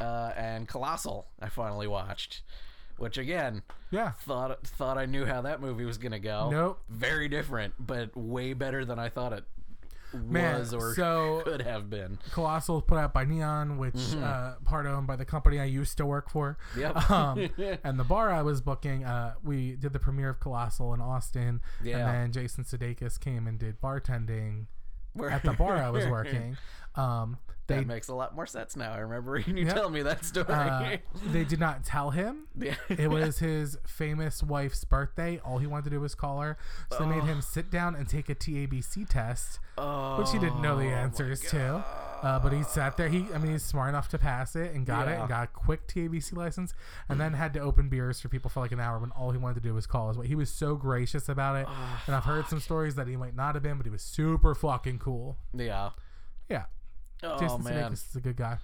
[0.00, 2.42] uh, and Colossal, I finally watched,
[2.98, 4.10] which again, Yeah.
[4.20, 6.50] thought thought I knew how that movie was gonna go.
[6.50, 6.80] Nope.
[6.88, 9.44] Very different, but way better than I thought it
[10.14, 12.18] Man, was or so- could have been.
[12.32, 16.06] Colossal put out by Neon, which uh, part owned by the company I used to
[16.06, 16.56] work for.
[16.76, 17.10] Yep.
[17.10, 17.50] Um,
[17.84, 21.60] and the bar I was booking, uh, we did the premiere of Colossal in Austin,
[21.82, 21.98] Yeah.
[21.98, 24.66] and then Jason Sudeikis came and did bartending
[25.30, 26.56] at the bar I was working.
[26.96, 28.92] Um, They that makes a lot more sense now.
[28.92, 29.74] I remember you Yep.
[29.74, 30.46] tell me that story.
[30.48, 30.96] uh,
[31.32, 32.46] they did not tell him.
[32.58, 32.74] Yeah.
[32.90, 35.40] It was his famous wife's birthday.
[35.44, 36.58] All he wanted to do was call her.
[36.92, 39.60] So they made him sit down and take a TABC test,
[40.18, 41.84] which he didn't know the Oh, answers to.
[42.22, 43.08] Uh, but he sat there.
[43.08, 45.46] He, I mean, he's smart enough to pass it and got it and got a
[45.46, 46.72] quick TABC license,
[47.08, 49.36] and then had to open beers for people for like an hour when all he
[49.38, 50.26] wanted to do was call his wife.
[50.26, 51.66] He was so gracious about it,
[52.06, 54.54] and I've heard some stories that he might not have been, but he was super
[54.54, 55.36] fucking cool.
[55.52, 55.90] Yeah.
[56.48, 56.64] Yeah.
[57.24, 57.90] Oh Jason man.
[57.92, 58.58] Sudeikis is a good guy.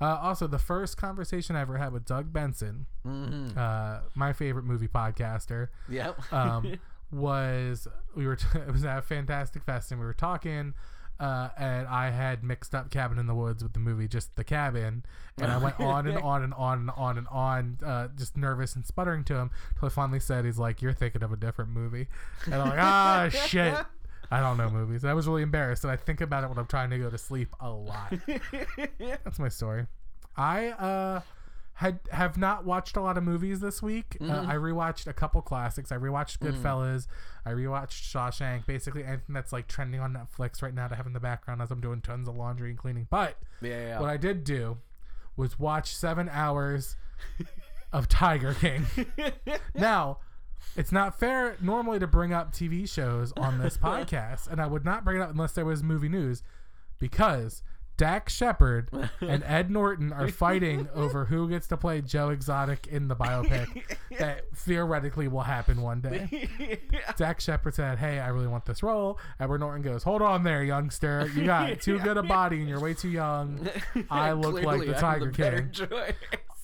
[0.00, 3.58] Uh, also, the first conversation I ever had with Doug Benson, Mm-hmm.
[3.58, 6.32] uh, my favorite movie podcaster, Yep.
[6.32, 6.78] um,
[7.12, 10.74] was we were t- it was at Fantastic Fest and we were talking.
[11.18, 14.44] Uh, and I had mixed up Cabin in the Woods with the movie Just the
[14.44, 15.02] Cabin,
[15.40, 18.76] and I went on and on and on and on and on, uh, just nervous
[18.76, 19.50] and sputtering to him
[19.80, 22.08] till I finally said, "He's like, you're thinking of a different movie,"
[22.44, 23.74] and I'm like, "Ah, shit."
[24.30, 25.04] I don't know movies.
[25.04, 27.18] I was really embarrassed, and I think about it when I'm trying to go to
[27.18, 28.12] sleep a lot.
[28.98, 29.86] That's my story.
[30.36, 31.20] I uh
[31.76, 34.16] had have not watched a lot of movies this week.
[34.18, 35.92] Uh, I rewatched a couple classics.
[35.92, 37.06] I rewatched Goodfellas.
[37.44, 38.64] I rewatched Shawshank.
[38.66, 41.70] Basically anything that's like trending on Netflix right now to have in the background as
[41.70, 43.06] I'm doing tons of laundry and cleaning.
[43.10, 43.88] But yeah.
[43.88, 44.00] yeah.
[44.00, 44.78] what I did do
[45.36, 46.96] was watch seven hours
[47.92, 48.86] of Tiger King.
[49.74, 50.18] now,
[50.74, 54.84] it's not fair normally to bring up TV shows on this podcast, and I would
[54.84, 56.42] not bring it up unless there was movie news,
[56.98, 57.62] because
[57.96, 63.08] Dax Shepard and Ed Norton are fighting over who gets to play Joe Exotic in
[63.08, 66.78] the biopic that theoretically will happen one day.
[67.16, 70.62] Dax Shepard said, "Hey, I really want this role." Edward Norton goes, "Hold on there,
[70.62, 71.30] youngster.
[71.34, 73.66] You got too good a body, and you're way too young.
[74.10, 75.88] I look like the Tiger better King."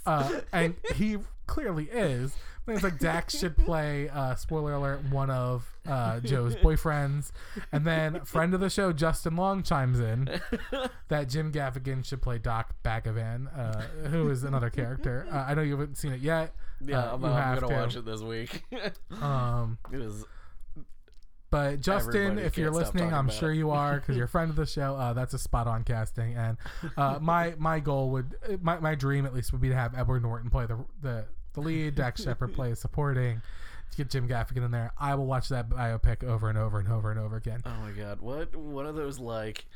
[0.07, 2.35] uh, and he clearly is.
[2.69, 7.33] It's like Dax should play, uh, spoiler alert, one of uh, Joe's boyfriends.
[7.73, 10.29] And then friend of the show, Justin Long, chimes in
[11.09, 15.27] that Jim Gaffigan should play Doc Bhagavan, uh, who is another character.
[15.31, 16.55] Uh, I know you haven't seen it yet.
[16.85, 18.63] Yeah, Uh, I'm, I'm gonna watch it this week.
[19.21, 20.25] Um, it is
[21.51, 23.57] But Justin, Everybody if you're listening, I'm sure it.
[23.57, 24.97] you are because you're a friend of the show.
[24.97, 26.57] Uh, that's a spot on casting, and
[26.97, 30.23] uh, my my goal would my, my dream at least would be to have Edward
[30.23, 33.41] Norton play the the, the lead, Dax Shepard plays supporting,
[33.91, 34.93] to get Jim Gaffigan in there.
[34.99, 37.63] I will watch that biopic over and over and over and over again.
[37.67, 39.67] Oh my god, what one of those like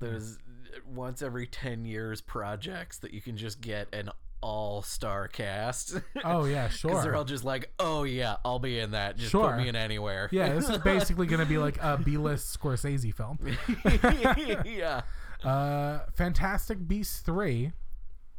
[0.00, 0.38] those
[0.86, 4.10] once every 10 years projects that you can just get an
[4.40, 5.98] all-star cast.
[6.24, 6.92] Oh yeah, sure.
[6.92, 9.16] Cuz they're all just like, "Oh yeah, I'll be in that.
[9.16, 9.48] Just Sure.
[9.50, 13.12] put me in anywhere." Yeah, this is basically going to be like a B-list Scorsese
[13.12, 13.38] film.
[14.64, 15.02] yeah.
[15.42, 17.72] Uh, Fantastic Beasts three,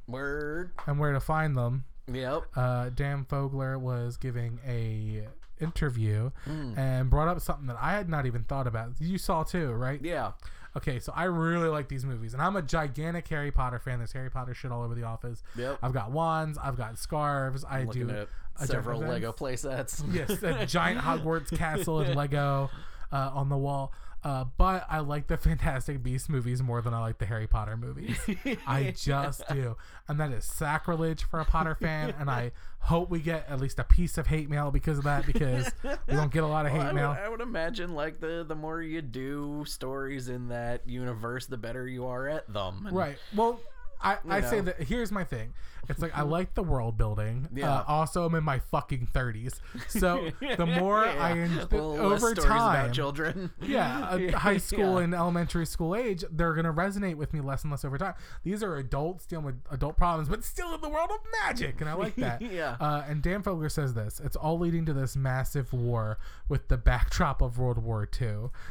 [0.08, 0.72] Word.
[0.88, 1.84] and where to find them.
[2.16, 2.44] Yep.
[2.56, 5.28] uh, Dan Fogler was giving a
[5.60, 6.78] interview Hmm.
[6.78, 8.92] and brought up something that I had not even thought about.
[9.00, 10.00] You saw too, right?
[10.04, 10.32] Yeah.
[10.78, 13.98] Okay, so I really like these movies, and I'm a gigantic Harry Potter fan.
[13.98, 15.42] There's Harry Potter shit all over the office.
[15.58, 15.80] Yep.
[15.82, 17.66] I've got wands, I've got scarves.
[17.66, 18.28] I Looking do
[18.64, 20.04] several Lego playsets.
[20.14, 22.70] yes, a giant Hogwarts castle and Lego
[23.12, 23.92] uh, on the wall.
[24.24, 27.78] Uh, but I like the Fantastic Beast movies more than I like the Harry Potter
[27.78, 28.18] movies.
[28.68, 29.78] I just do,
[30.08, 32.14] and that is sacrilege for a Potter fan.
[32.20, 35.26] And I hope we get at least a piece of hate mail because of that,
[35.26, 37.18] because we don't get a lot of Well, hate I, would, mail.
[37.26, 41.88] I would imagine like the the more you do stories in that universe, the better
[41.88, 42.86] you are at them.
[42.88, 43.18] And- Right.
[43.36, 43.60] Well,
[44.02, 45.54] I, I say that here's my thing.
[45.88, 47.48] It's like I like the world building.
[47.54, 47.74] Yeah.
[47.80, 51.46] Uh, also, I'm in my fucking 30s, so the more I Yeah.
[51.46, 53.52] enjoy Well, less over time, about children.
[53.62, 55.04] yeah, a high school Yeah.
[55.06, 58.14] and elementary school age, they're gonna resonate with me less and less over time.
[58.44, 61.90] These are adults dealing with adult problems, but still in the world of magic, and
[61.90, 62.42] I like that.
[62.50, 62.78] Yeah.
[62.80, 66.78] Uh, and Dan Fogler says this: it's all leading to this massive war with the
[66.78, 68.28] backdrop of World War II.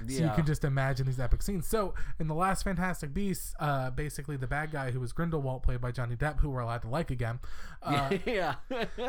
[0.08, 1.66] So you can just imagine these epic scenes.
[1.66, 5.80] So in the last Fantastic Beasts, uh, basically the bad guy who was Grindelwald, played
[5.80, 7.38] by Johnny Depp, who we're allowed to like again.
[7.80, 8.56] Uh, yeah.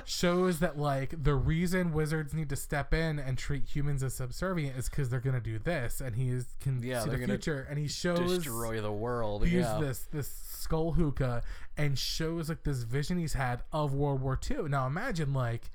[0.05, 4.77] shows that like the reason wizards need to step in and treat humans as subservient
[4.77, 7.79] is because they're gonna do this, and he is can Yeah, see the future, and
[7.79, 9.47] he shows Destroy the world.
[9.47, 9.79] he yeah.
[9.81, 11.41] this this skull hookah
[11.77, 14.69] and shows like this vision he's had of World War II.
[14.69, 15.71] Now imagine like.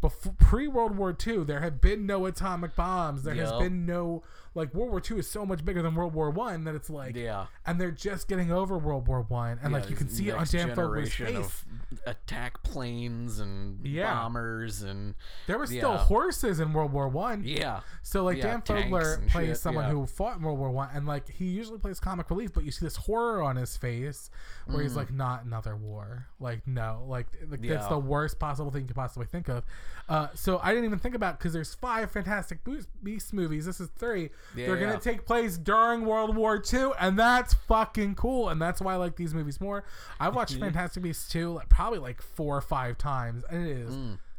[0.00, 3.22] Before, pre World War II, there had been no atomic bombs.
[3.22, 4.24] There has been no
[4.54, 7.16] like World War II is so much bigger than World War One that it's like,
[7.16, 7.46] Yeah.
[7.64, 10.46] and they're just getting over World War One, and like you can see it on
[10.50, 11.64] Dan Fogler's face.
[12.06, 14.12] attack planes and Yeah.
[14.14, 15.14] bombers and
[15.46, 15.98] there were still yeah.
[15.98, 17.42] horses in World War One.
[17.44, 17.80] yeah.
[18.02, 19.90] So like Yeah, Dan Fogler plays shit, someone yeah.
[19.92, 22.70] who fought in World War One, and like he usually plays comic relief, but you
[22.70, 24.30] see this horror on his face
[24.66, 24.82] where Mm.
[24.82, 28.86] he's like, "Not another war." Like no, like, like that's the worst possible thing you
[28.88, 29.64] could possibly think of.
[30.08, 33.66] Uh, so I didn't even think about because there's five Fantastic Beast- Beasts movies.
[33.66, 34.30] This is three.
[34.54, 38.48] They're gonna take place during World War II, and that's fucking cool.
[38.50, 39.84] And that's why I like these movies more.
[40.20, 43.94] I've watched Fantastic Beasts two like, probably like four or five times, and it is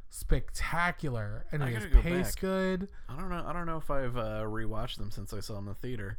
[0.09, 1.65] spectacular, and Mm.
[1.65, 2.41] I it is go paced back.
[2.41, 2.87] good.
[3.09, 3.43] I don't know.
[3.47, 6.17] I don't know if I've uh, rewatched them since I saw them in the theater.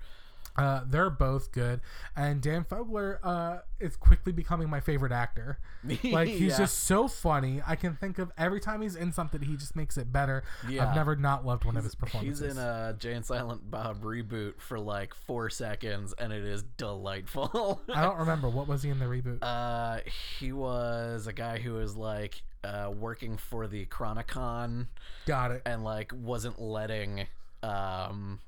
[0.57, 1.81] Uh, they're both good,
[2.15, 5.59] and Dan Fogler uh, is quickly becoming my favorite actor.
[6.05, 6.59] Like he's Yeah.
[6.59, 7.61] just so funny.
[7.67, 10.45] I can think of every time he's in something, he just makes it better.
[10.69, 10.89] Yeah.
[10.89, 12.41] I've never not loved one of his performances.
[12.47, 16.63] He's in a Jay and Silent Bob reboot for like four seconds, and it is
[16.77, 17.81] delightful.
[17.95, 19.39] I don't remember what was he in the reboot.
[19.43, 19.99] uh,
[20.39, 24.87] he was a guy who was like uh, working for the Chronicon
[25.27, 25.63] Got it.
[25.67, 27.27] and like wasn't letting
[27.63, 28.39] um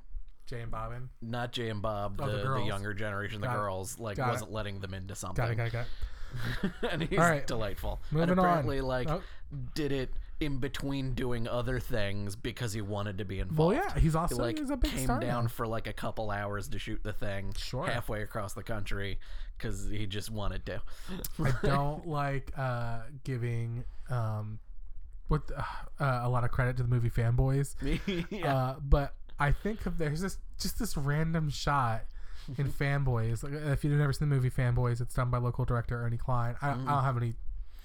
[0.47, 1.09] Jay and Bobbin.
[1.23, 2.67] not Jay and Bob, Oh, the, the the, girls.
[2.69, 3.59] younger generation, the Got it.
[3.59, 4.33] girls, like Got it.
[4.33, 5.45] wasn't letting them into something.
[5.45, 5.57] Got it.
[5.57, 5.73] Got it.
[5.73, 5.87] Got
[6.83, 6.93] it.
[6.93, 7.47] and he's All right.
[7.47, 8.01] delightful.
[8.11, 8.47] Moving and on.
[8.47, 9.23] apparently, like, Oh.
[9.75, 13.59] did it in between doing other things because he wanted to be involved.
[13.77, 15.49] Well, yeah, he's He also like he's a big came star down now.
[15.49, 17.87] for like a couple hours to shoot the thing Sure.
[17.87, 19.19] halfway across the country
[19.57, 20.83] because he just wanted to.
[21.43, 24.59] I don't like uh, giving um,
[25.29, 27.75] what uh, a lot of credit to the movie fanboys.
[28.31, 28.55] yeah.
[28.55, 32.05] Uh, but I think of there's this just this random shot
[32.59, 33.43] in Fanboys.
[33.43, 36.57] Like, if you've never seen the movie Fanboys, it's done by local director Ernie Klein.
[36.63, 37.35] I, I don't have any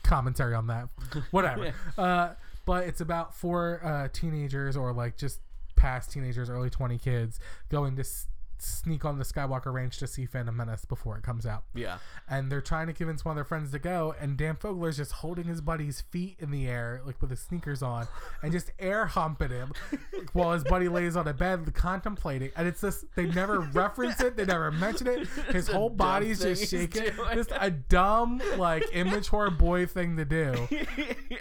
[0.04, 0.90] commentary on that.
[1.32, 1.74] Whatever.
[1.98, 2.30] uh,
[2.66, 5.40] but it's about four uh, teenagers or like just
[5.76, 8.28] past teenagers, early twenty kids going to s-
[8.64, 11.64] sneak on the Skywalker Ranch to see Phantom Menace before it comes out.
[11.74, 11.98] Yeah.
[12.30, 15.12] and they're trying to convince one of their friends to go and Dan Fogler's just
[15.14, 18.08] holding his buddy's feet in the air like with his sneakers on
[18.44, 19.74] and just air humping him
[20.34, 22.52] while his buddy lays on a bed contemplating.
[22.56, 25.28] And it's this they never reference it they never mention it.
[25.52, 27.12] His whole body's just shaking.
[27.34, 30.68] just a dumb like immature boy thing to do.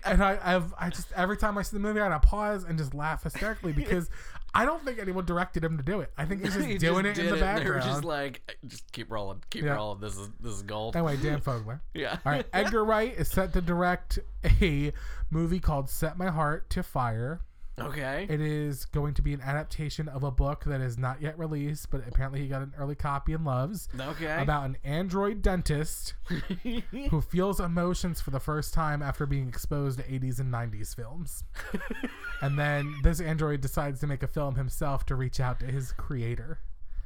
[0.04, 2.78] And I, I've I just every time I see the movie I gotta pause and
[2.78, 4.08] just laugh hysterically because
[4.52, 7.04] I don't think anyone directed him to do it I think he's just He doing
[7.04, 9.74] just it in the They were background just like, just keep rolling, keep Yeah.
[9.74, 10.00] rolling.
[10.00, 10.96] This is this is gold.
[10.96, 12.16] anyway Dan Fogler Yeah.
[12.24, 14.18] All right, Edgar Wright is set to direct
[14.60, 14.92] a
[15.30, 17.38] movie called Set My Heart to Five.
[17.80, 18.26] Okay.
[18.28, 21.90] It is going to be an adaptation of a book that is not yet released,
[21.90, 23.88] but apparently he got an early copy and loves.
[23.98, 24.40] Okay.
[24.40, 26.14] About an android dentist
[27.10, 31.44] who feels emotions for the first time after being exposed to 80s and 90s films.
[32.42, 35.92] and then this android decides to make a film himself to reach out to his
[35.92, 36.58] creator.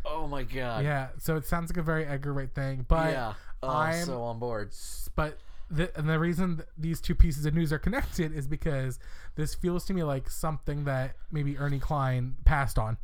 [0.04, 0.84] oh my god.
[0.84, 3.34] Yeah, so it sounds like a very Edgar Wright thing, but yeah.
[3.62, 4.72] Oh, I'm so on board.
[5.14, 5.38] but
[5.70, 8.98] the, and the reason th- these two pieces of news are connected is because
[9.36, 12.96] this feels to me like something that maybe Ernie Klein passed on.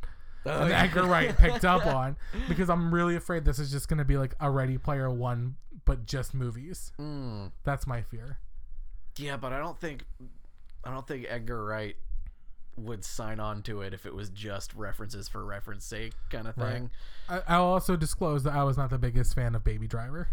[0.45, 0.83] Oh, and yeah.
[0.83, 4.17] Edgar Wright picked up on because I'm really afraid this is just going to be
[4.17, 6.91] like a Ready Player One, but just movies.
[6.99, 7.51] Mm.
[7.63, 8.39] That's my fear.
[9.17, 10.05] Yeah, but I don't think
[10.83, 11.95] I don't think Edgar Wright
[12.77, 16.57] would sign on to it if it was just references for reference sake kind of
[16.57, 16.73] Right.
[16.73, 16.89] thing.
[17.29, 20.29] I, I'll also disclose that I was not the biggest fan of Baby Driver.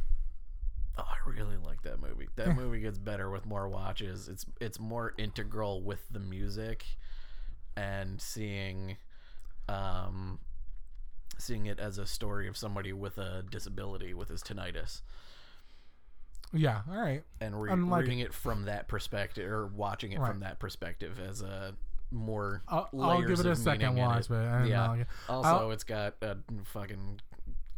[0.98, 2.28] Oh, I really like that movie.
[2.36, 4.28] That movie gets better with more watches.
[4.28, 6.84] It's it's more integral with the music
[7.76, 8.96] and seeing
[9.68, 10.40] um
[11.38, 15.02] seeing it as a story of somebody with a disability with his tinnitus
[16.52, 17.22] Yeah, all right.
[17.40, 20.28] and re- I'm reading it from that perspective or watching it Right.
[20.30, 21.74] from that perspective as a
[22.10, 24.28] more I'll, I'll give it a second watch, it.
[24.30, 24.96] but Yeah.
[24.96, 25.04] know.
[25.28, 27.20] Also, I'll- it's got a fucking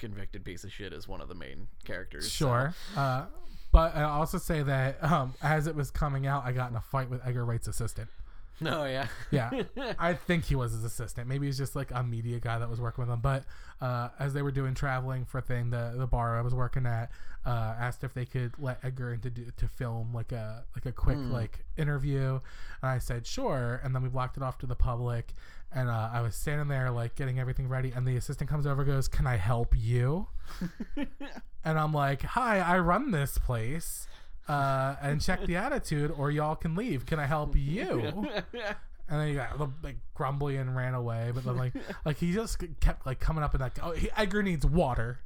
[0.01, 2.33] convicted piece of shit as one of the main characters.
[2.33, 2.75] so- Sure.
[2.97, 3.27] Uh,
[3.73, 6.81] but I also say that um, as it was coming out, I got in a
[6.81, 8.09] fight with Edgar Wright's assistant.
[8.61, 9.07] No, yeah.
[9.31, 9.51] Yeah,
[9.99, 11.29] I think he was his assistant.
[11.29, 13.21] Maybe he's just like a media guy that was working with him.
[13.21, 13.45] But
[13.81, 16.87] uh, as they were doing traveling for a thing, the the bar I was working
[16.87, 17.11] at
[17.47, 20.93] uh, asked if they could let Edgar into do, to film like a like a
[20.93, 22.41] quick like interview,
[22.83, 23.81] and I said sure.
[23.83, 25.35] And then we blocked it off to the public.
[25.73, 28.83] And uh, I was standing there like getting everything ready, and the assistant comes over,
[28.83, 30.27] and goes, "Can I help you?"
[30.97, 34.09] and I'm like, "Hi, I run this place."
[34.51, 37.07] Uh, and check the attitude, or y'all can leave.
[37.07, 38.27] Can I help you?
[39.13, 41.33] And then he got like grumbly and ran away.
[41.35, 41.73] But then like
[42.05, 45.19] like he just kept like coming up and like oh he, Edgar needs water.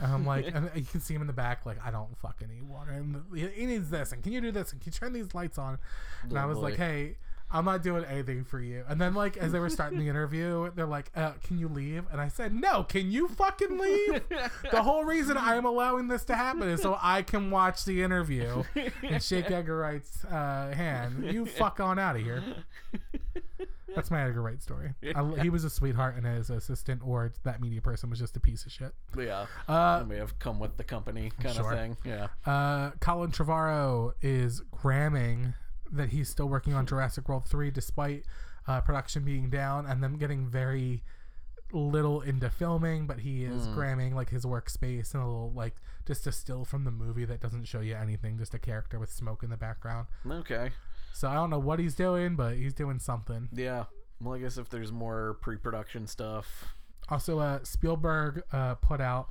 [0.00, 2.48] And I'm like and you can see him in the back like I don't fucking
[2.48, 5.12] need water and he, needs this and can you do this and can you turn
[5.12, 5.78] these lights on?
[6.22, 7.16] And I Oh, was like hey.
[7.50, 8.84] I'm not doing anything for you.
[8.88, 12.04] And then, like, as they were starting the interview, they're like, uh, "Can you leave?"
[12.12, 12.82] And I said, "No.
[12.84, 14.22] Can you fucking leave?"
[14.70, 18.02] the whole reason I am allowing this to happen is so I can watch the
[18.02, 18.64] interview
[19.02, 21.24] and shake Edgar Wright's uh, hand.
[21.32, 22.42] You fuck on out of here.
[23.94, 24.94] That's my Edgar Wright story.
[25.14, 28.40] I, he was a sweetheart, and his assistant or that media person was just a
[28.40, 28.92] piece of shit.
[29.18, 29.46] yeah.
[29.66, 31.72] Uh, may have come with the company kind Sure.
[31.72, 31.96] of thing.
[32.04, 32.28] Yeah.
[32.46, 35.54] uh, Colin Trevorrow is gramming
[35.92, 38.24] that he's still working on Jurassic World 3 despite
[38.66, 41.02] uh, production being down and them getting very
[41.72, 46.26] little into filming, but he is gramming like his workspace and a little like just
[46.26, 49.42] a still from the movie that doesn't show you anything, just a character with smoke
[49.42, 50.06] in the background.
[50.30, 50.70] Okay.
[51.12, 53.48] So I don't know what he's doing, but he's doing something.
[53.52, 53.84] Yeah.
[54.20, 56.74] Well, I guess if there's more pre-production stuff.
[57.08, 59.28] Also, uh, Spielberg uh, put out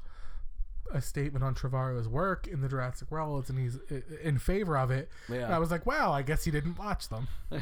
[0.94, 3.78] a statement on Trevorrow's work in the Jurassic Worlds, and he's
[4.24, 5.10] in favor of it.
[5.30, 5.46] Yeah.
[5.46, 7.28] And I was like, wow, I guess he didn't watch them.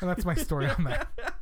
[0.00, 1.08] And that's my story on that.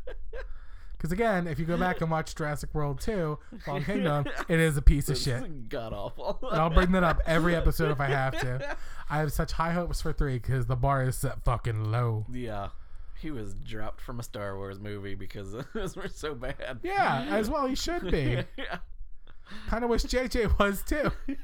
[0.96, 4.78] Because again, if you go back and watch Jurassic World 2, Fallen Kingdom, it is
[4.78, 5.68] a piece of shit.
[5.68, 6.38] God awful.
[6.50, 8.76] And I'll bring that up every episode if I have to.
[9.10, 12.24] I have such high hopes for 3 because the bar is set fucking low.
[12.32, 12.70] yeah.
[13.20, 16.80] He was dropped from a Star Wars movie because those were so bad.
[16.82, 18.44] Yeah, as well he should be.
[18.56, 18.78] yeah.
[19.68, 21.10] Kind of wish JJ was too.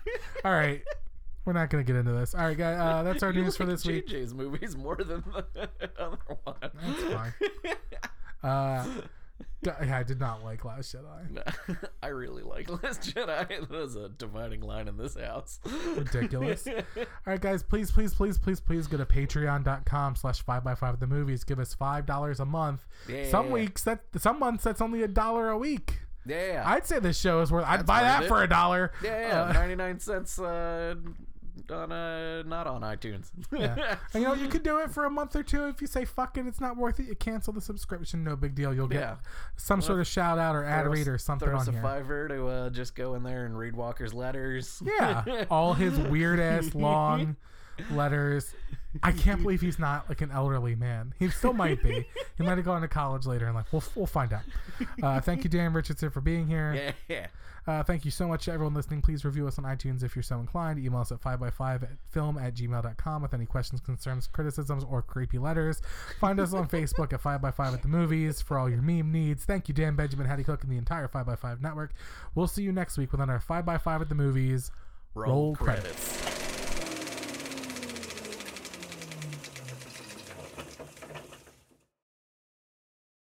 [0.44, 0.82] All right.
[1.44, 2.34] We're not going to get into this.
[2.34, 2.78] All right, guys.
[2.78, 4.06] Uh, that's our You news for this week.
[4.06, 5.24] JJ's movies more than
[5.54, 6.56] the other one.
[6.60, 7.34] That's fine.
[8.44, 8.84] Uh,
[9.62, 11.78] yeah, I did not like Last Jedi.
[12.02, 13.48] I really like Last Jedi.
[13.48, 15.60] That was a dividing line in this house.
[15.96, 16.66] ridiculous.
[16.66, 16.74] All
[17.24, 21.44] right, guys, please, please, please, please, please go to patreon.com slash 5x5 the movies.
[21.44, 22.84] Give us $5 a month.
[23.30, 23.52] Some Yeah.
[23.52, 26.00] weeks, that some months, that's only a dollar a week.
[26.26, 26.62] Yeah.
[26.66, 28.44] I'd say this show is worth, I'd That's buy that worth for it.
[28.44, 28.92] a dollar.
[29.02, 29.42] yeah, yeah.
[29.44, 30.94] Uh, 99 cents uh,
[31.70, 33.30] on uh, not on iTunes.
[33.52, 33.96] yeah.
[34.14, 35.66] And you know, you could do it for a month or two.
[35.66, 38.24] If you say, fuck it, it's not worth it, you cancel the subscription.
[38.24, 38.72] No big deal.
[38.74, 39.16] You'll get Yeah.
[39.56, 41.74] some sort of shout out or ad Throw us- read or something Throw us on
[41.74, 41.82] a here.
[41.82, 44.82] fiver to uh, just go in there and read Walker's letters.
[44.84, 47.36] Yeah, all his weird ass long
[47.90, 48.54] letters.
[49.02, 51.14] I can't believe he's not like an elderly man.
[51.18, 52.06] He still might be.
[52.36, 53.66] He might have gone to college later in life.
[53.72, 54.42] We'll, we'll find out.
[55.02, 56.94] Uh, thank you, Dan Richardson, for being here.
[57.08, 57.26] Yeah.
[57.66, 59.00] Uh, thank you so much to everyone listening.
[59.02, 60.78] Please review us on iTunes if you're so inclined.
[60.78, 65.38] Email us at 5x5 at film at gmail.com with any questions, concerns, criticisms, or creepy
[65.38, 65.80] letters.
[66.20, 69.44] Find us on Facebook at 5x5 at the movies for all your meme needs.
[69.44, 71.92] Thank you, Dan Benjamin, Hattie Cook, and the entire 5x5 network.
[72.34, 74.72] We'll see you next week with another 5x5 at the movies.
[75.14, 76.18] Roll credits.
[76.18, 76.41] credits.